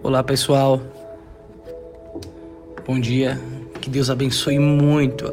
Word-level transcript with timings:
Olá 0.00 0.22
pessoal, 0.22 0.80
bom 2.86 3.00
dia, 3.00 3.38
que 3.80 3.90
Deus 3.90 4.08
abençoe 4.08 4.56
muito 4.56 5.26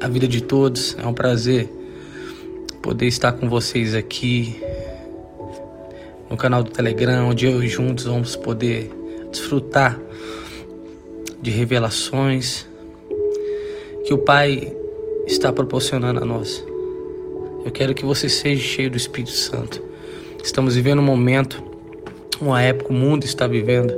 a 0.00 0.08
vida 0.08 0.26
de 0.26 0.40
todos. 0.40 0.96
É 0.98 1.06
um 1.06 1.12
prazer 1.12 1.68
poder 2.82 3.06
estar 3.06 3.32
com 3.32 3.46
vocês 3.46 3.94
aqui 3.94 4.58
no 6.30 6.36
canal 6.36 6.62
do 6.62 6.70
Telegram, 6.70 7.28
onde 7.28 7.44
eu 7.44 7.62
e 7.62 7.68
juntos 7.68 8.06
vamos 8.06 8.34
poder 8.36 8.90
desfrutar 9.30 10.00
de 11.40 11.50
revelações 11.50 12.66
que 14.06 14.14
o 14.14 14.18
Pai 14.18 14.74
está 15.26 15.52
proporcionando 15.52 16.22
a 16.22 16.24
nós. 16.24 16.64
Eu 17.66 17.70
quero 17.70 17.94
que 17.94 18.04
você 18.04 18.30
seja 18.30 18.62
cheio 18.62 18.90
do 18.90 18.96
Espírito 18.96 19.32
Santo. 19.32 19.82
Estamos 20.42 20.74
vivendo 20.74 21.00
um 21.00 21.04
momento, 21.04 21.62
uma 22.40 22.62
época, 22.62 22.92
o 22.92 22.96
mundo 22.96 23.24
está 23.24 23.46
vivendo, 23.46 23.94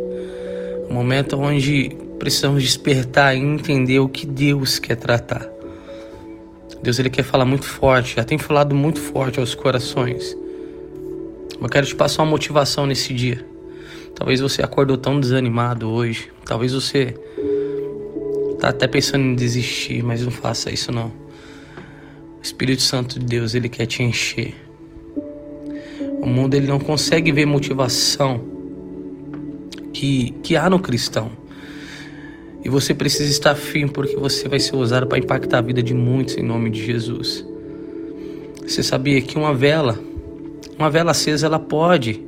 um 0.88 0.94
momento 0.94 1.36
onde 1.36 1.96
precisamos 2.18 2.62
despertar 2.62 3.36
e 3.36 3.40
entender 3.40 3.98
o 4.00 4.08
que 4.08 4.26
Deus 4.26 4.78
quer 4.78 4.96
tratar. 4.96 5.48
Deus 6.82 6.98
ele 6.98 7.10
quer 7.10 7.22
falar 7.22 7.44
muito 7.44 7.66
forte, 7.66 8.16
já 8.16 8.24
tem 8.24 8.38
falado 8.38 8.74
muito 8.74 9.00
forte 9.00 9.38
aos 9.38 9.54
corações. 9.54 10.36
Eu 11.60 11.68
quero 11.68 11.86
te 11.86 11.94
passar 11.94 12.22
uma 12.22 12.30
motivação 12.30 12.86
nesse 12.86 13.12
dia. 13.12 13.44
Talvez 14.14 14.40
você 14.40 14.62
acordou 14.62 14.96
tão 14.96 15.20
desanimado 15.20 15.88
hoje, 15.88 16.30
talvez 16.44 16.72
você 16.72 17.14
tá 18.58 18.68
até 18.68 18.86
pensando 18.86 19.24
em 19.24 19.34
desistir, 19.34 20.02
mas 20.02 20.22
não 20.22 20.30
faça 20.30 20.70
isso 20.70 20.90
não. 20.90 21.08
O 21.08 22.42
Espírito 22.42 22.82
Santo 22.82 23.18
de 23.18 23.26
Deus, 23.26 23.54
ele 23.54 23.68
quer 23.68 23.86
te 23.86 24.02
encher. 24.02 24.54
O 26.20 26.26
mundo 26.26 26.54
ele 26.54 26.66
não 26.66 26.78
consegue 26.78 27.32
ver 27.32 27.46
motivação 27.46 28.40
que, 29.92 30.32
que 30.42 30.56
há 30.56 30.68
no 30.68 30.78
cristão. 30.78 31.30
E 32.62 32.68
você 32.68 32.92
precisa 32.92 33.30
estar 33.30 33.54
firme 33.54 33.90
porque 33.90 34.16
você 34.16 34.48
vai 34.48 34.60
ser 34.60 34.76
usado 34.76 35.06
para 35.06 35.18
impactar 35.18 35.58
a 35.58 35.62
vida 35.62 35.82
de 35.82 35.94
muitos 35.94 36.36
em 36.36 36.42
nome 36.42 36.70
de 36.70 36.84
Jesus. 36.84 37.44
Você 38.66 38.82
sabia 38.82 39.20
que 39.20 39.38
uma 39.38 39.54
vela, 39.54 39.98
uma 40.78 40.90
vela 40.90 41.12
acesa, 41.12 41.46
ela 41.46 41.58
pode 41.58 42.22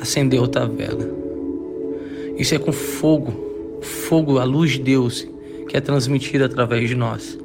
acender 0.00 0.40
outra 0.40 0.66
vela. 0.66 1.08
Isso 2.38 2.54
é 2.54 2.58
com 2.58 2.72
fogo, 2.72 3.80
fogo, 3.82 4.38
a 4.38 4.44
luz 4.44 4.72
de 4.72 4.80
Deus 4.80 5.28
que 5.68 5.76
é 5.76 5.80
transmitida 5.80 6.46
através 6.46 6.88
de 6.88 6.96
nós. 6.96 7.38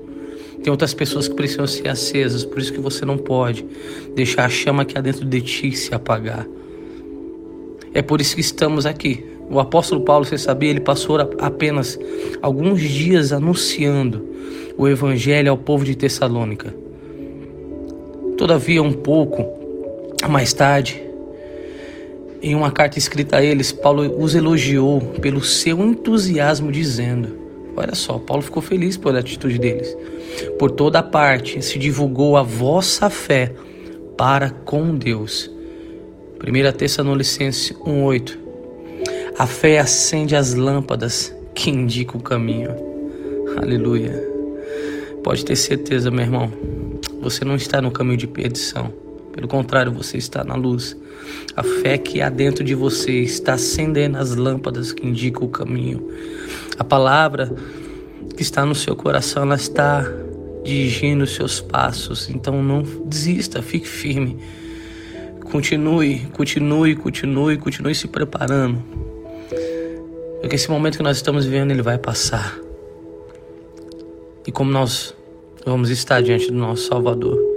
Tem 0.66 0.72
outras 0.72 0.96
pessoas 0.96 1.28
que 1.28 1.36
precisam 1.36 1.68
ser 1.68 1.88
acesas, 1.90 2.44
por 2.44 2.58
isso 2.58 2.74
que 2.74 2.80
você 2.80 3.06
não 3.06 3.20
pode 3.20 3.64
deixar 4.16 4.46
a 4.46 4.50
chama 4.50 4.84
que 4.84 4.98
há 4.98 5.02
dentro 5.02 5.24
de 5.24 5.40
ti 5.40 5.72
se 5.78 5.94
apagar. 5.94 6.48
É 7.94 8.02
por 8.02 8.20
isso 8.20 8.34
que 8.34 8.42
estamos 8.42 8.84
aqui. 8.84 9.24
O 9.48 9.60
apóstolo 9.60 10.02
Paulo, 10.02 10.26
você 10.26 10.40
sabia, 10.40 10.72
ele 10.72 10.80
passou 10.80 11.18
apenas 11.38 12.00
alguns 12.42 12.82
dias 12.82 13.32
anunciando 13.32 14.26
o 14.76 14.88
evangelho 14.88 15.52
ao 15.52 15.58
povo 15.60 15.86
de 15.86 15.94
Tessalônica. 15.94 16.74
Todavia, 18.36 18.82
um 18.82 18.92
pouco 18.92 19.46
mais 20.28 20.52
tarde, 20.52 21.00
em 22.42 22.56
uma 22.56 22.72
carta 22.72 22.98
escrita 22.98 23.38
a 23.38 23.46
eles, 23.46 23.72
Paulo 23.72 24.20
os 24.20 24.34
elogiou 24.34 25.00
pelo 25.22 25.44
seu 25.44 25.80
entusiasmo, 25.86 26.72
dizendo: 26.72 27.45
Olha 27.76 27.94
só, 27.94 28.18
Paulo 28.18 28.42
ficou 28.42 28.62
feliz 28.62 28.98
pela 28.98 29.20
atitude 29.20 29.59
deles. 29.59 29.95
Por 30.58 30.72
toda 30.72 31.04
parte 31.04 31.62
se 31.62 31.78
divulgou 31.78 32.38
a 32.38 32.44
vossa 32.44 33.09
fé 33.09 33.54
para 34.18 34.50
com 34.50 34.95
Deus. 34.95 35.52
1 36.40 36.72
Tessalonicenses 36.78 37.76
1:8. 37.86 38.38
A 39.38 39.46
fé 39.46 39.80
acende 39.80 40.36
as 40.36 40.53
lâmpadas 40.53 41.36
que 41.53 41.70
indicam 41.70 42.20
o 42.20 42.23
caminho. 42.23 42.72
Aleluia. 43.62 44.14
Pode 45.23 45.44
ter 45.44 45.56
certeza, 45.56 46.12
meu 46.12 46.22
irmão, 46.22 46.52
você 47.22 47.44
não 47.44 47.56
está 47.56 47.81
no 47.81 47.92
caminho 47.92 48.18
de 48.18 48.28
perdição. 48.28 49.05
Pelo 49.35 49.50
contrário, 49.50 49.91
você 49.91 50.16
está 50.16 50.46
na 50.46 50.56
luz. 50.56 50.96
A 51.57 51.62
fé 51.62 51.97
que 51.97 52.22
há 52.22 52.29
dentro 52.29 52.63
de 52.63 52.73
você 52.73 53.19
está 53.19 53.56
acendendo 53.56 54.18
as 54.18 54.34
lâmpadas 54.34 54.94
que 54.94 55.06
indicam 55.06 55.44
o 55.44 55.50
caminho. 55.50 56.07
A 56.79 56.85
palavra 56.85 57.53
que 58.38 58.41
está 58.41 58.66
no 58.66 58.74
seu 58.74 58.95
coração, 58.95 59.44
ela 59.44 59.56
está 59.56 60.09
dirigindo 60.63 61.25
os 61.25 61.35
seus 61.35 61.59
passos. 61.59 62.29
Então 62.29 62.63
não 62.63 62.81
desista, 62.81 63.62
fique 63.62 63.88
firme. 63.88 64.38
Continue, 65.51 66.28
continue, 66.31 66.95
continue, 66.95 67.57
continue 67.57 67.94
se 67.94 68.07
preparando. 68.07 68.81
Porque 70.40 70.56
esse 70.56 70.72
momento 70.72 70.95
que 70.95 71.03
nós 71.03 71.18
estamos 71.18 71.44
vivendo, 71.44 71.72
ele 71.72 71.81
vai 71.81 71.97
passar. 71.97 72.57
E 74.47 74.51
como 74.51 74.72
nós 74.72 75.13
vamos 75.66 75.90
estar 75.90 76.22
diante 76.22 76.47
do 76.47 76.57
nosso 76.57 76.88
Salvador. 76.88 77.55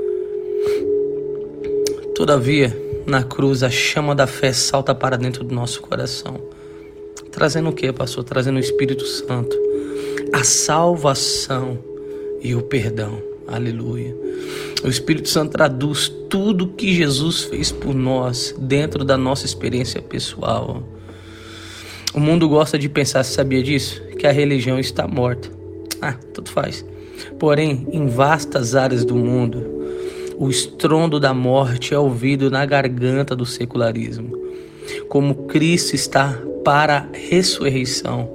Todavia, 2.19 2.77
na 3.06 3.23
cruz, 3.23 3.62
a 3.62 3.71
chama 3.71 4.12
da 4.12 4.27
fé 4.27 4.53
salta 4.53 4.93
para 4.93 5.17
dentro 5.17 5.45
do 5.45 5.55
nosso 5.55 5.81
coração. 5.81 6.41
Trazendo 7.31 7.69
o 7.69 7.73
que, 7.73 7.93
pastor? 7.93 8.25
Trazendo 8.25 8.56
o 8.56 8.59
Espírito 8.59 9.06
Santo, 9.06 9.56
a 10.33 10.43
salvação 10.43 11.79
e 12.43 12.56
o 12.56 12.62
perdão. 12.62 13.23
Aleluia. 13.47 14.17
O 14.83 14.89
Espírito 14.89 15.29
Santo 15.29 15.53
traduz 15.53 16.12
tudo 16.29 16.67
que 16.67 16.93
Jesus 16.93 17.45
fez 17.45 17.71
por 17.71 17.95
nós 17.95 18.53
dentro 18.59 19.05
da 19.05 19.17
nossa 19.17 19.47
experiência 19.47 20.03
pessoal. 20.03 20.83
O 22.12 22.19
mundo 22.19 22.49
gosta 22.49 22.77
de 22.77 22.89
pensar, 22.89 23.23
sabia 23.23 23.62
disso? 23.62 24.03
Que 24.19 24.27
a 24.27 24.33
religião 24.33 24.77
está 24.77 25.06
morta. 25.06 25.49
Ah, 26.03 26.15
tudo 26.35 26.50
faz. 26.50 26.85
Porém, 27.39 27.87
em 27.93 28.09
vastas 28.09 28.75
áreas 28.75 29.05
do 29.05 29.15
mundo, 29.15 29.78
o 30.38 30.49
estrondo 30.49 31.19
da 31.19 31.34
morte 31.34 31.93
é 31.93 31.99
ouvido 31.99 32.49
na 32.49 32.65
garganta 32.65 33.34
do 33.34 33.44
secularismo. 33.44 34.38
Como 35.09 35.47
Cristo 35.47 35.97
está 35.97 36.41
para 36.65 36.99
a 36.99 37.06
ressurreição, 37.12 38.31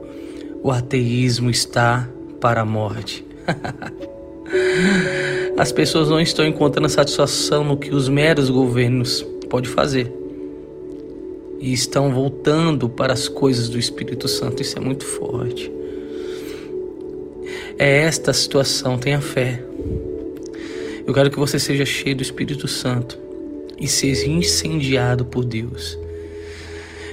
o 0.62 0.70
ateísmo 0.70 1.50
está 1.50 2.10
para 2.42 2.62
a 2.62 2.66
morte. 2.66 3.26
As 5.58 5.72
pessoas 5.72 6.10
não 6.10 6.20
estão 6.20 6.46
encontrando 6.46 6.90
satisfação 6.90 7.64
no 7.64 7.78
que 7.78 7.96
os 7.96 8.10
meros 8.10 8.50
governos 8.50 9.26
podem 9.50 9.72
fazer. 9.72 10.12
E 11.60 11.72
estão 11.72 12.12
voltando 12.12 12.90
para 12.90 13.14
as 13.14 13.30
coisas 13.30 13.70
do 13.70 13.80
Espírito 13.80 14.28
Santo. 14.28 14.62
Isso 14.62 14.78
é 14.78 14.82
muito 14.82 15.06
forte. 15.06 15.72
É 17.78 18.00
esta 18.00 18.34
situação, 18.34 18.98
tenha 18.98 19.22
fé. 19.22 19.64
Eu 21.06 21.14
quero 21.14 21.30
que 21.30 21.38
você 21.38 21.60
seja 21.60 21.86
cheio 21.86 22.16
do 22.16 22.24
Espírito 22.24 22.66
Santo 22.66 23.20
e 23.78 23.90
seja 23.90 24.26
incendiado 24.26 25.26
por 25.26 25.44
Deus. 25.44 26.00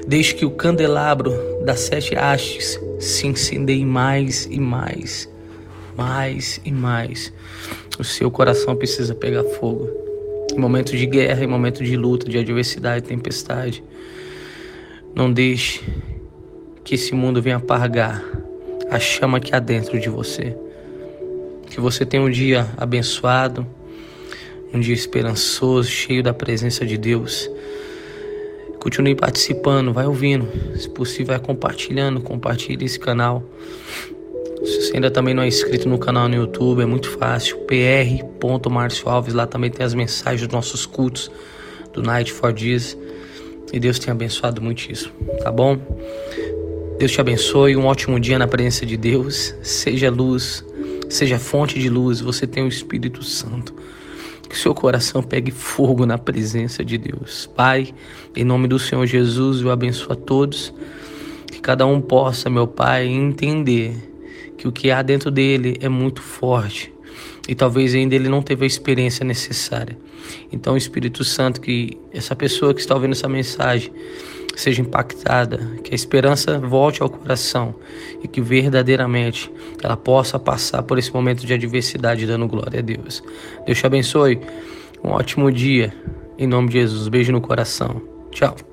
Deixe 0.07 0.33
que 0.33 0.45
o 0.45 0.51
candelabro 0.51 1.33
das 1.65 1.81
sete 1.81 2.15
hastes 2.15 2.81
se 3.01 3.27
incendeie 3.27 3.85
mais 3.85 4.47
e 4.47 4.61
mais, 4.61 5.29
mais 5.97 6.61
e 6.65 6.71
mais. 6.71 7.33
O 7.99 8.05
seu 8.05 8.31
coração 8.31 8.77
precisa 8.77 9.13
pegar 9.13 9.43
fogo. 9.43 9.91
Em 10.55 10.59
momentos 10.59 10.97
de 10.97 11.07
guerra, 11.07 11.43
em 11.43 11.49
momentos 11.49 11.87
de 11.87 11.97
luta, 11.97 12.29
de 12.29 12.39
adversidade, 12.39 13.07
tempestade. 13.07 13.83
Não 15.15 15.33
deixe 15.33 15.83
que 16.85 16.95
esse 16.95 17.13
mundo 17.13 17.43
venha 17.43 17.57
apagar 17.57 18.25
a 18.89 19.01
chama 19.01 19.41
que 19.41 19.55
há 19.55 19.59
dentro 19.59 19.99
de 19.99 20.09
você. 20.09 20.57
Que 21.67 21.81
você 21.81 22.07
tenha 22.07 22.23
um 22.23 22.31
dia 22.31 22.69
abençoado, 22.77 23.67
um 24.73 24.81
dia 24.81 24.95
esperançoso, 24.95 25.89
cheio 25.89 26.23
da 26.23 26.33
presença 26.33 26.85
de 26.87 26.97
Deus. 26.97 27.51
Continue 28.79 29.15
participando, 29.15 29.93
vai 29.93 30.07
ouvindo. 30.07 30.49
Se 30.77 30.89
possível, 30.89 31.27
vai 31.27 31.39
compartilhando, 31.39 32.21
compartilhe 32.21 32.85
esse 32.85 32.99
canal. 32.99 33.43
Se 34.65 34.83
você 34.83 34.95
ainda 34.95 35.11
também 35.11 35.35
não 35.35 35.43
é 35.43 35.49
inscrito 35.49 35.89
no 35.89 35.99
canal 35.99 36.29
no 36.29 36.35
YouTube, 36.35 36.83
é 36.83 36.87
muito 36.87 37.11
fácil. 37.11 37.59
pr.marcio 37.59 39.09
Alves, 39.09 39.35
lá 39.35 39.47
também 39.47 39.71
tem 39.71 39.85
as 39.85 39.95
mensagens 39.95 40.43
dos 40.43 40.53
nossos 40.53 40.87
cultos 40.87 41.31
do 41.93 42.03
Night 42.03 42.33
for 42.33 42.53
Dias. 42.53 42.97
E 43.73 43.79
Deus 43.79 43.99
tem 43.99 44.11
abençoado 44.11 44.61
muito 44.61 44.91
isso, 44.91 45.13
tá 45.43 45.53
bom? 45.53 45.79
Deus 46.99 47.13
te 47.13 47.21
abençoe, 47.21 47.77
um 47.77 47.87
ótimo 47.87 48.19
dia 48.19 48.39
na 48.39 48.47
presença 48.47 48.85
de 48.85 48.97
Deus. 48.97 49.55
Seja 49.63 50.11
luz, 50.11 50.65
seja 51.09 51.39
fonte 51.39 51.79
de 51.79 51.89
luz, 51.89 52.21
você 52.21 52.47
tem 52.47 52.65
o 52.65 52.69
Espírito 52.69 53.23
Santo. 53.23 53.75
Que 54.51 54.59
seu 54.59 54.75
coração 54.75 55.23
pegue 55.23 55.51
fogo 55.51 56.05
na 56.05 56.19
presença 56.19 56.85
de 56.85 56.99
Deus. 56.99 57.49
Pai, 57.57 57.95
em 58.37 58.45
nome 58.45 58.69
do 58.69 58.79
Senhor 58.79 59.07
Jesus, 59.07 59.63
eu 59.63 59.71
abençoo 59.71 60.13
a 60.13 60.17
todos. 60.17 60.75
Que 61.47 61.61
cada 61.61 61.87
um 61.87 62.03
possa, 62.03 62.51
meu 62.51 62.67
Pai, 62.67 63.07
entender 63.07 63.97
que 64.59 64.69
o 64.69 64.73
que 64.73 64.91
há 64.91 65.01
dentro 65.01 65.31
dele 65.31 65.79
é 65.81 65.89
muito 65.89 66.21
forte 66.21 66.93
e 67.49 67.55
talvez 67.55 67.95
ainda 67.95 68.15
ele 68.15 68.29
não 68.29 68.43
teve 68.43 68.65
a 68.65 68.67
experiência 68.67 69.25
necessária. 69.25 69.99
Então, 70.53 70.77
Espírito 70.77 71.25
Santo, 71.25 71.61
que 71.61 71.99
essa 72.13 72.37
pessoa 72.37 72.75
que 72.75 72.81
está 72.81 72.95
ouvindo 72.95 73.13
essa 73.13 73.29
mensagem 73.29 73.93
seja 74.61 74.83
impactada, 74.83 75.59
que 75.83 75.93
a 75.93 75.95
esperança 75.95 76.59
volte 76.59 77.03
ao 77.03 77.11
coração 77.11 77.75
e 78.23 78.29
que 78.29 78.41
verdadeiramente 78.41 79.51
ela 79.83 79.97
possa 79.97 80.39
passar 80.39 80.83
por 80.83 80.99
esse 80.99 81.13
momento 81.13 81.47
de 81.47 81.53
adversidade 81.55 82.27
dando 82.27 82.47
glória 82.47 82.81
a 82.81 82.83
Deus. 82.83 83.23
Deus 83.67 83.79
te 83.79 83.87
abençoe. 83.87 84.41
Um 85.03 85.11
ótimo 85.11 85.51
dia. 85.51 85.93
Em 86.39 86.47
nome 86.47 86.69
de 86.69 86.75
Jesus. 86.75 87.09
Beijo 87.09 87.33
no 87.33 87.41
coração. 87.41 88.03
Tchau. 88.31 88.70